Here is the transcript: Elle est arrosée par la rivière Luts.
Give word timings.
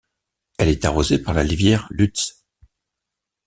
Elle 0.57 0.69
est 0.69 0.83
arrosée 0.85 1.19
par 1.19 1.35
la 1.35 1.43
rivière 1.43 1.85
Luts. 1.91 2.33